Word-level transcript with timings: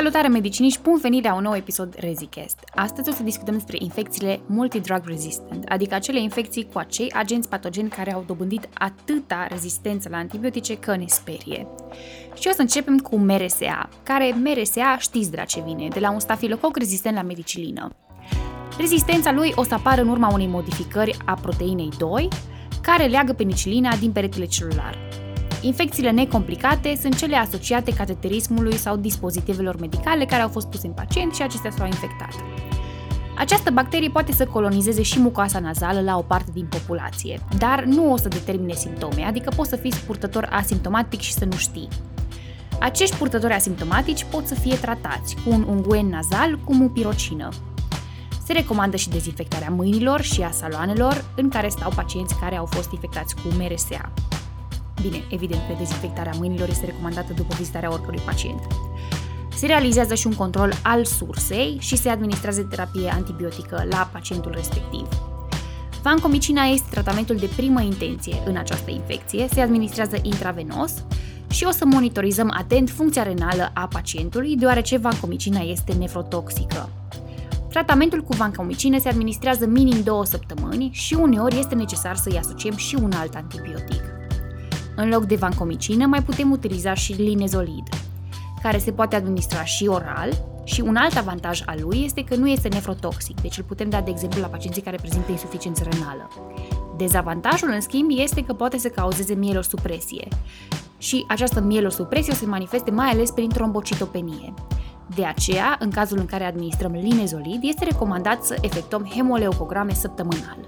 Salutare 0.00 0.28
mediciniști, 0.28 0.82
bun 0.82 0.98
venit 1.02 1.24
la 1.24 1.34
un 1.34 1.42
nou 1.42 1.56
episod 1.56 1.94
ReziCast. 1.98 2.58
Astăzi 2.74 3.08
o 3.08 3.12
să 3.12 3.22
discutăm 3.22 3.54
despre 3.54 3.76
infecțiile 3.80 4.40
multidrug 4.46 5.02
resistant, 5.06 5.64
adică 5.68 5.94
acele 5.94 6.20
infecții 6.20 6.68
cu 6.72 6.78
acei 6.78 7.12
agenți 7.12 7.48
patogeni 7.48 7.88
care 7.88 8.12
au 8.12 8.24
dobândit 8.26 8.68
atâta 8.74 9.46
rezistență 9.50 10.08
la 10.08 10.16
antibiotice 10.16 10.78
că 10.78 10.96
ne 10.96 11.04
sperie. 11.06 11.66
Și 12.34 12.48
o 12.48 12.52
să 12.52 12.60
începem 12.60 12.98
cu 12.98 13.16
MRSA, 13.16 13.88
care 14.02 14.34
MRSA 14.42 14.96
știți 14.98 15.30
de 15.30 15.36
la 15.36 15.44
ce 15.44 15.62
vine, 15.66 15.88
de 15.88 16.00
la 16.00 16.10
un 16.10 16.20
stafilococ 16.20 16.76
rezistent 16.76 17.14
la 17.14 17.22
medicilină. 17.22 17.90
Rezistența 18.78 19.32
lui 19.32 19.52
o 19.54 19.64
să 19.64 19.74
apară 19.74 20.00
în 20.00 20.08
urma 20.08 20.32
unei 20.32 20.46
modificări 20.46 21.16
a 21.24 21.34
proteinei 21.34 21.90
2, 21.98 22.28
care 22.82 23.06
leagă 23.06 23.32
penicilina 23.32 23.96
din 23.96 24.12
peretele 24.12 24.46
celular. 24.46 25.09
Infecțiile 25.62 26.10
necomplicate 26.10 26.98
sunt 27.00 27.16
cele 27.16 27.36
asociate 27.36 27.92
cateterismului 27.92 28.76
sau 28.76 28.96
dispozitivelor 28.96 29.76
medicale 29.80 30.24
care 30.24 30.42
au 30.42 30.48
fost 30.48 30.66
puse 30.66 30.86
în 30.86 30.92
pacient 30.92 31.34
și 31.34 31.42
acestea 31.42 31.70
s-au 31.70 31.86
infectat. 31.86 32.34
Această 33.36 33.70
bacterie 33.70 34.08
poate 34.08 34.32
să 34.32 34.46
colonizeze 34.46 35.02
și 35.02 35.20
mucoasa 35.20 35.58
nazală 35.58 36.00
la 36.00 36.16
o 36.16 36.20
parte 36.20 36.50
din 36.52 36.66
populație, 36.70 37.40
dar 37.58 37.84
nu 37.84 38.12
o 38.12 38.16
să 38.16 38.28
determine 38.28 38.72
simptome, 38.72 39.22
adică 39.22 39.52
poți 39.56 39.68
să 39.68 39.76
fii 39.76 39.92
purtător 40.06 40.48
asimptomatic 40.50 41.20
și 41.20 41.32
să 41.32 41.44
nu 41.44 41.56
știi. 41.56 41.88
Acești 42.80 43.16
purtători 43.16 43.52
asimptomatici 43.52 44.26
pot 44.30 44.46
să 44.46 44.54
fie 44.54 44.74
tratați 44.74 45.36
cu 45.44 45.50
un 45.50 45.64
unguen 45.68 46.06
nazal 46.08 46.58
cu 46.64 46.74
mupirocină. 46.74 47.48
Se 48.46 48.52
recomandă 48.52 48.96
și 48.96 49.08
dezinfectarea 49.08 49.70
mâinilor 49.70 50.20
și 50.20 50.42
a 50.42 50.50
saloanelor 50.50 51.24
în 51.36 51.48
care 51.48 51.68
stau 51.68 51.92
pacienți 51.94 52.38
care 52.40 52.56
au 52.56 52.66
fost 52.66 52.92
infectați 52.92 53.34
cu 53.34 53.40
MRSA. 53.58 54.12
Bine, 55.02 55.24
evident 55.28 55.60
că 55.68 55.74
dezinfectarea 55.78 56.32
mâinilor 56.38 56.68
este 56.68 56.86
recomandată 56.86 57.32
după 57.32 57.54
vizitarea 57.56 57.92
oricărui 57.92 58.20
pacient. 58.24 58.60
Se 59.56 59.66
realizează 59.66 60.14
și 60.14 60.26
un 60.26 60.34
control 60.34 60.72
al 60.82 61.04
sursei 61.04 61.76
și 61.80 61.96
se 61.96 62.08
administrează 62.08 62.62
terapie 62.62 63.10
antibiotică 63.10 63.84
la 63.90 64.08
pacientul 64.12 64.52
respectiv. 64.54 65.08
Vancomicina 66.02 66.62
este 66.62 66.86
tratamentul 66.90 67.36
de 67.36 67.50
primă 67.56 67.80
intenție 67.80 68.42
în 68.44 68.56
această 68.56 68.90
infecție, 68.90 69.48
se 69.52 69.60
administrează 69.60 70.16
intravenos 70.22 70.92
și 71.50 71.64
o 71.64 71.70
să 71.70 71.84
monitorizăm 71.84 72.54
atent 72.56 72.90
funcția 72.90 73.22
renală 73.22 73.70
a 73.74 73.86
pacientului, 73.86 74.56
deoarece 74.56 74.96
vancomicina 74.96 75.60
este 75.60 75.92
nefrotoxică. 75.92 76.88
Tratamentul 77.68 78.22
cu 78.22 78.34
vancomicină 78.36 78.98
se 78.98 79.08
administrează 79.08 79.66
minim 79.66 80.02
2 80.02 80.26
săptămâni 80.26 80.90
și 80.92 81.14
uneori 81.14 81.58
este 81.58 81.74
necesar 81.74 82.16
să-i 82.16 82.38
asociem 82.38 82.76
și 82.76 82.94
un 82.94 83.12
alt 83.12 83.34
antibiotic. 83.34 84.09
În 84.96 85.08
loc 85.08 85.24
de 85.24 85.34
vancomicină 85.34 86.06
mai 86.06 86.22
putem 86.22 86.50
utiliza 86.50 86.94
și 86.94 87.12
linezolid, 87.12 87.88
care 88.62 88.78
se 88.78 88.92
poate 88.92 89.16
administra 89.16 89.64
și 89.64 89.86
oral 89.86 90.44
și 90.64 90.80
un 90.80 90.96
alt 90.96 91.16
avantaj 91.16 91.62
al 91.66 91.78
lui 91.80 92.02
este 92.04 92.24
că 92.24 92.36
nu 92.36 92.48
este 92.48 92.68
nefrotoxic, 92.68 93.40
deci 93.40 93.58
îl 93.58 93.64
putem 93.64 93.88
da 93.88 94.00
de 94.00 94.10
exemplu 94.10 94.40
la 94.40 94.46
pacienții 94.46 94.82
care 94.82 94.96
prezintă 94.96 95.30
insuficiență 95.30 95.88
renală. 95.90 96.28
Dezavantajul, 96.96 97.70
în 97.70 97.80
schimb, 97.80 98.10
este 98.12 98.44
că 98.44 98.52
poate 98.52 98.78
să 98.78 98.88
cauzeze 98.88 99.34
mielosupresie 99.34 100.28
și 100.98 101.24
această 101.28 101.60
mielosupresie 101.60 102.32
o 102.32 102.36
se 102.36 102.46
manifeste 102.46 102.90
mai 102.90 103.08
ales 103.08 103.30
prin 103.30 103.48
trombocitopenie. 103.48 104.54
De 105.14 105.24
aceea, 105.24 105.76
în 105.78 105.90
cazul 105.90 106.18
în 106.18 106.26
care 106.26 106.44
administrăm 106.44 106.92
linezolid, 106.92 107.60
este 107.62 107.84
recomandat 107.84 108.44
să 108.44 108.56
efectuăm 108.60 109.04
hemoleucograme 109.14 109.94
săptămânal. 109.94 110.58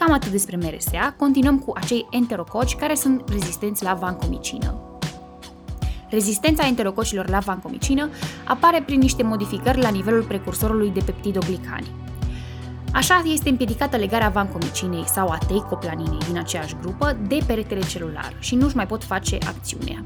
Cam 0.00 0.12
atât 0.12 0.30
despre 0.30 0.56
MRSA, 0.56 1.14
continuăm 1.16 1.58
cu 1.58 1.72
acei 1.76 2.06
enterococi 2.10 2.76
care 2.76 2.94
sunt 2.94 3.28
rezistenți 3.28 3.82
la 3.82 3.94
vancomicină. 3.94 4.80
Rezistența 6.10 6.66
enterococilor 6.66 7.28
la 7.28 7.38
vancomicină 7.38 8.08
apare 8.44 8.82
prin 8.82 8.98
niște 8.98 9.22
modificări 9.22 9.80
la 9.80 9.88
nivelul 9.88 10.22
precursorului 10.22 10.90
de 10.90 11.00
peptidoglicani. 11.04 11.86
Așa 12.92 13.22
este 13.24 13.48
împiedicată 13.48 13.96
legarea 13.96 14.28
vancomicinei 14.28 15.04
sau 15.06 15.28
a 15.28 15.38
teicoplaninei 15.38 16.18
din 16.28 16.38
aceeași 16.38 16.76
grupă 16.80 17.16
de 17.28 17.38
peretele 17.46 17.80
celular 17.80 18.32
și 18.38 18.54
nu-și 18.54 18.76
mai 18.76 18.86
pot 18.86 19.04
face 19.04 19.38
acțiunea. 19.46 20.04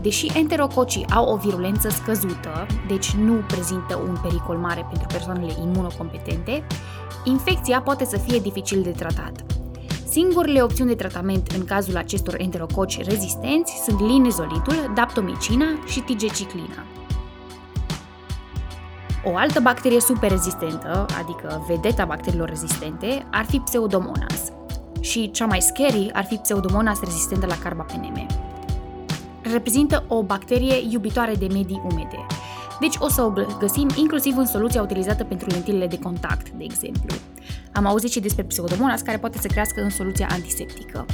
Deși 0.00 0.26
enterococii 0.34 1.06
au 1.10 1.32
o 1.32 1.36
virulență 1.36 1.88
scăzută, 1.88 2.66
deci 2.86 3.10
nu 3.10 3.32
prezintă 3.32 3.96
un 3.96 4.16
pericol 4.22 4.56
mare 4.56 4.86
pentru 4.88 5.06
persoanele 5.06 5.52
imunocompetente, 5.62 6.66
infecția 7.24 7.80
poate 7.80 8.04
să 8.04 8.16
fie 8.16 8.38
dificil 8.38 8.82
de 8.82 8.90
tratat. 8.90 9.44
Singurele 10.08 10.62
opțiuni 10.62 10.90
de 10.90 10.96
tratament 10.96 11.50
în 11.56 11.64
cazul 11.64 11.96
acestor 11.96 12.34
enterococi 12.40 13.04
rezistenți 13.04 13.82
sunt 13.84 14.00
linezolitul, 14.00 14.92
daptomicina 14.94 15.66
și 15.86 16.00
tigeciclina. 16.00 16.84
O 19.24 19.36
altă 19.36 19.60
bacterie 19.60 20.00
super 20.00 20.30
rezistentă, 20.30 21.06
adică 21.18 21.64
vedeta 21.68 22.04
bacteriilor 22.04 22.48
rezistente, 22.48 23.26
ar 23.30 23.44
fi 23.44 23.58
Pseudomonas. 23.58 24.52
Și 25.00 25.30
cea 25.30 25.46
mai 25.46 25.60
scary 25.60 26.10
ar 26.12 26.24
fi 26.24 26.34
Pseudomonas 26.34 27.00
rezistentă 27.00 27.46
la 27.46 27.58
carbapeneme. 27.58 28.26
Reprezintă 29.52 30.04
o 30.08 30.22
bacterie 30.22 30.74
iubitoare 30.90 31.34
de 31.34 31.46
medii 31.46 31.82
umede, 31.90 32.26
deci 32.80 32.94
o 32.98 33.08
să 33.08 33.22
o 33.22 33.32
găsim 33.58 33.88
inclusiv 33.94 34.36
în 34.36 34.46
soluția 34.46 34.82
utilizată 34.82 35.24
pentru 35.24 35.48
lentilele 35.50 35.86
de 35.86 35.98
contact, 35.98 36.48
de 36.50 36.64
exemplu. 36.64 37.16
Am 37.72 37.86
auzit 37.86 38.10
și 38.10 38.20
despre 38.20 38.42
pseudomonas 38.44 39.00
care 39.00 39.18
poate 39.18 39.38
să 39.38 39.46
crească 39.46 39.80
în 39.80 39.90
soluția 39.90 40.28
antiseptică. 40.30 41.06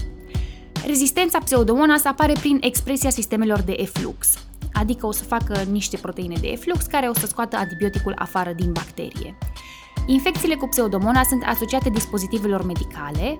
Rezistența 0.86 1.38
pseudomonas 1.38 2.04
apare 2.04 2.32
prin 2.32 2.58
expresia 2.60 3.10
sistemelor 3.10 3.60
de 3.60 3.74
eflux, 3.76 4.38
adică 4.72 5.06
o 5.06 5.12
să 5.12 5.24
facă 5.24 5.62
niște 5.70 5.96
proteine 5.96 6.36
de 6.40 6.46
eflux 6.46 6.84
care 6.84 7.06
o 7.06 7.14
să 7.14 7.26
scoată 7.26 7.56
antibioticul 7.56 8.14
afară 8.18 8.52
din 8.52 8.72
bacterie. 8.72 9.38
Infecțiile 10.06 10.54
cu 10.54 10.66
pseudomonas 10.66 11.28
sunt 11.28 11.42
asociate 11.46 11.90
dispozitivelor 11.90 12.64
medicale 12.64 13.38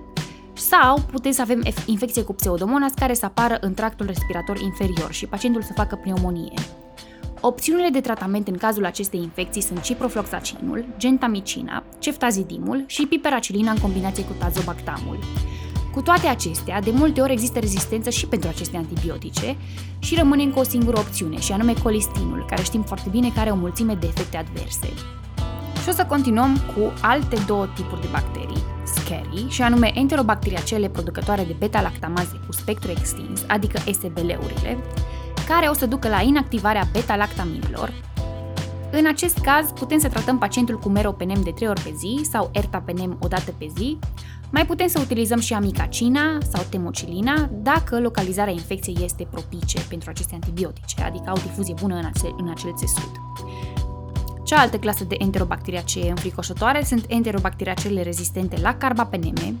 sau 0.69 0.99
putem 1.11 1.31
să 1.31 1.41
avem 1.41 1.63
infecție 1.85 2.23
cu 2.23 2.33
pseudomonas 2.33 2.91
care 2.91 3.13
să 3.13 3.25
apară 3.25 3.57
în 3.61 3.73
tractul 3.73 4.05
respirator 4.05 4.59
inferior 4.59 5.11
și 5.11 5.25
pacientul 5.25 5.61
să 5.61 5.73
facă 5.75 5.95
pneumonie. 5.95 6.53
Opțiunile 7.41 7.89
de 7.89 8.01
tratament 8.01 8.47
în 8.47 8.57
cazul 8.57 8.85
acestei 8.85 9.19
infecții 9.21 9.61
sunt 9.61 9.81
ciprofloxacinul, 9.81 10.85
gentamicina, 10.97 11.83
ceftazidimul 11.99 12.83
și 12.87 13.05
piperacilina 13.05 13.71
în 13.71 13.77
combinație 13.77 14.23
cu 14.23 14.33
tazobactamul. 14.39 15.19
Cu 15.93 16.01
toate 16.01 16.27
acestea, 16.27 16.81
de 16.81 16.91
multe 16.91 17.21
ori 17.21 17.31
există 17.31 17.59
rezistență 17.59 18.09
și 18.09 18.27
pentru 18.27 18.49
aceste 18.49 18.77
antibiotice 18.77 19.55
și 19.99 20.15
rămânem 20.15 20.51
cu 20.51 20.59
o 20.59 20.63
singură 20.63 20.99
opțiune, 20.99 21.39
și 21.39 21.51
anume 21.51 21.73
colistinul, 21.83 22.45
care 22.49 22.61
știm 22.61 22.81
foarte 22.81 23.09
bine 23.09 23.31
că 23.33 23.39
are 23.39 23.49
o 23.49 23.55
mulțime 23.55 23.93
de 23.93 24.07
efecte 24.07 24.37
adverse. 24.37 24.87
Și 25.81 25.89
o 25.89 25.91
să 25.91 26.05
continuăm 26.05 26.57
cu 26.57 26.93
alte 27.01 27.37
două 27.47 27.67
tipuri 27.75 28.01
de 28.01 28.07
bacterii, 28.11 28.54
scary, 29.05 29.45
și 29.49 29.61
anume 29.61 29.91
enterobacteriacele 29.93 30.89
producătoare 30.89 31.43
de 31.43 31.55
beta-lactamaze 31.59 32.39
cu 32.45 32.51
spectru 32.51 32.91
extins, 32.91 33.43
adică 33.47 33.79
SBL-urile, 33.91 34.77
care 35.47 35.67
o 35.67 35.73
să 35.73 35.85
ducă 35.85 36.07
la 36.09 36.21
inactivarea 36.21 36.87
beta-lactaminilor. 36.91 37.93
În 38.91 39.05
acest 39.07 39.37
caz, 39.37 39.71
putem 39.71 39.99
să 39.99 40.07
tratăm 40.07 40.37
pacientul 40.37 40.79
cu 40.79 40.89
meropenem 40.89 41.41
de 41.41 41.51
3 41.51 41.67
ori 41.67 41.81
pe 41.81 41.93
zi 41.97 42.21
sau 42.31 42.49
ertapenem 42.53 43.17
o 43.21 43.27
dată 43.27 43.53
pe 43.57 43.67
zi. 43.77 43.99
Mai 44.49 44.65
putem 44.65 44.87
să 44.87 44.99
utilizăm 44.99 45.39
și 45.39 45.53
amicacina 45.53 46.37
sau 46.51 46.63
temocilina 46.69 47.49
dacă 47.51 47.99
localizarea 47.99 48.53
infecției 48.53 48.97
este 49.03 49.27
propice 49.31 49.79
pentru 49.89 50.09
aceste 50.09 50.33
antibiotice, 50.33 51.01
adică 51.03 51.29
au 51.29 51.35
difuzie 51.35 51.73
bună 51.81 51.95
în 51.95 52.05
acel, 52.05 52.35
în 52.37 52.49
acel 52.49 52.73
țesut. 52.75 53.11
Cealaltă 54.45 54.77
clasă 54.77 55.03
de 55.03 55.15
enterobacteriacee 55.19 56.09
înfricoșătoare 56.09 56.83
sunt 56.83 57.05
enterobacteriacele 57.07 58.01
rezistente 58.01 58.61
la 58.61 58.75
carbapeneme, 58.75 59.55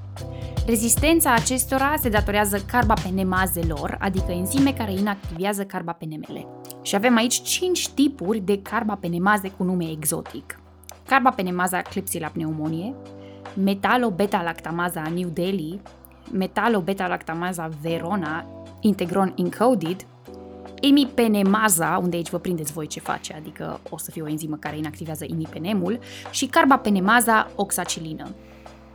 Rezistența 0.65 1.33
acestora 1.33 1.95
se 1.99 2.09
datorează 2.09 2.57
carbapenemazelor, 2.65 3.97
adică 3.99 4.31
enzime 4.31 4.73
care 4.73 4.91
inactivează 4.91 5.63
carbapenemele. 5.63 6.47
Și 6.81 6.95
avem 6.95 7.15
aici 7.15 7.41
5 7.41 7.89
tipuri 7.89 8.39
de 8.39 8.61
carbapenemaze 8.61 9.51
cu 9.51 9.63
nume 9.63 9.89
exotic. 9.89 10.59
Carbapenemaza 11.05 11.81
Klebsiella 11.81 12.27
pneumonie, 12.27 12.95
metalo-beta-lactamaza 13.53 15.01
New 15.13 15.29
Delhi, 15.29 15.81
metalo-beta-lactamaza 16.31 17.69
Verona, 17.81 18.45
integron 18.79 19.33
encoded, 19.37 20.05
imipenemaza, 20.81 21.99
unde 22.01 22.15
aici 22.15 22.29
vă 22.29 22.37
prindeți 22.37 22.71
voi 22.71 22.87
ce 22.87 22.99
face, 22.99 23.33
adică 23.33 23.79
o 23.89 23.97
să 23.97 24.11
fie 24.11 24.21
o 24.21 24.27
enzimă 24.27 24.55
care 24.55 24.77
inactivează 24.77 25.25
imipenemul, 25.27 25.99
și 26.31 26.45
carbapenemaza 26.45 27.51
oxacilină. 27.55 28.27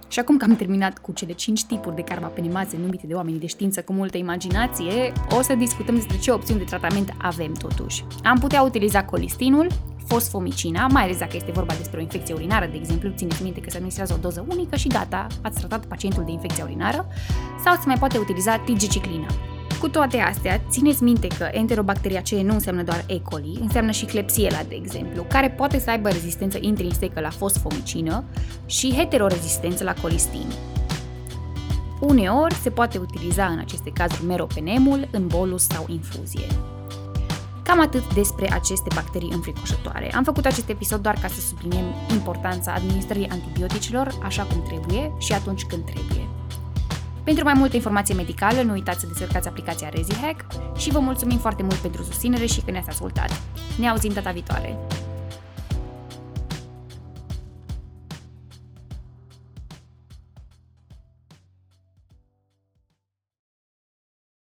Și 0.08 0.18
acum 0.18 0.36
că 0.36 0.44
am 0.44 0.56
terminat 0.56 0.98
cu 0.98 1.12
cele 1.12 1.32
5 1.32 1.64
tipuri 1.64 1.94
de 1.94 2.02
carbapenemaze 2.02 2.76
numite 2.76 3.06
de 3.06 3.14
oamenii 3.14 3.40
de 3.40 3.46
știință 3.46 3.82
cu 3.82 3.92
multă 3.92 4.16
imaginație, 4.16 5.12
o 5.38 5.42
să 5.42 5.54
discutăm 5.54 5.94
despre 5.94 6.18
ce 6.18 6.30
opțiuni 6.30 6.60
de 6.60 6.66
tratament 6.66 7.14
avem 7.18 7.52
totuși. 7.52 8.04
Am 8.22 8.38
putea 8.38 8.62
utiliza 8.62 9.04
colistinul, 9.04 9.66
fosfomicina, 10.06 10.86
mai 10.86 11.02
ales 11.02 11.18
dacă 11.18 11.36
este 11.36 11.50
vorba 11.50 11.74
despre 11.74 11.98
o 11.98 12.02
infecție 12.02 12.34
urinară, 12.34 12.66
de 12.66 12.76
exemplu, 12.76 13.10
țineți 13.16 13.42
minte 13.42 13.60
că 13.60 13.70
se 13.70 13.74
administrează 13.74 14.14
o 14.14 14.20
doză 14.20 14.46
unică 14.48 14.76
și 14.76 14.88
gata, 14.88 15.26
ați 15.42 15.58
tratat 15.58 15.86
pacientul 15.86 16.24
de 16.24 16.30
infecție 16.30 16.62
urinară, 16.62 17.06
sau 17.64 17.74
se 17.74 17.82
mai 17.86 17.98
poate 17.98 18.18
utiliza 18.18 18.56
tigiciclina. 18.56 19.26
Cu 19.80 19.88
toate 19.88 20.18
astea, 20.18 20.60
țineți 20.70 21.02
minte 21.02 21.26
că 21.26 21.48
Enterobacteria 21.52 22.20
C 22.20 22.28
nu 22.28 22.52
înseamnă 22.52 22.82
doar 22.82 23.04
E. 23.06 23.18
coli, 23.18 23.58
înseamnă 23.60 23.90
și 23.90 24.04
Klebsiella, 24.04 24.62
de 24.68 24.74
exemplu, 24.74 25.22
care 25.22 25.50
poate 25.50 25.78
să 25.78 25.90
aibă 25.90 26.08
rezistență 26.08 26.58
intrinsecă 26.60 27.20
la 27.20 27.30
fosfomicină 27.30 28.24
și 28.66 28.94
heterorezistență 28.96 29.84
la 29.84 29.94
colistin. 30.02 30.46
Uneori 32.00 32.54
se 32.54 32.70
poate 32.70 32.98
utiliza 32.98 33.46
în 33.46 33.58
aceste 33.58 33.90
cazuri 33.90 34.24
meropenemul 34.24 35.08
în 35.12 35.26
bolus 35.26 35.66
sau 35.66 35.84
infuzie. 35.88 36.46
Cam 37.62 37.80
atât 37.80 38.14
despre 38.14 38.52
aceste 38.52 38.88
bacterii 38.94 39.32
înfricoșătoare. 39.32 40.14
Am 40.14 40.24
făcut 40.24 40.46
acest 40.46 40.68
episod 40.68 41.00
doar 41.02 41.14
ca 41.20 41.28
să 41.28 41.40
subliniem 41.40 41.94
importanța 42.12 42.72
administrării 42.72 43.28
antibioticelor 43.28 44.18
așa 44.22 44.42
cum 44.42 44.62
trebuie 44.62 45.12
și 45.18 45.32
atunci 45.32 45.64
când 45.64 45.84
trebuie. 45.84 46.28
Pentru 47.24 47.44
mai 47.44 47.54
multe 47.56 47.76
informații 47.76 48.14
medicale, 48.14 48.62
nu 48.62 48.72
uitați 48.72 49.00
să 49.00 49.06
descărcați 49.06 49.48
aplicația 49.48 49.88
ReziHack 49.88 50.44
și 50.76 50.90
vă 50.90 50.98
mulțumim 50.98 51.38
foarte 51.38 51.62
mult 51.62 51.76
pentru 51.76 52.02
susținere 52.02 52.46
și 52.46 52.60
că 52.60 52.70
ne-ați 52.70 52.88
ascultat. 52.88 53.40
Ne 53.78 53.88
auzim 53.88 54.12
data 54.12 54.30
viitoare! 54.30 54.78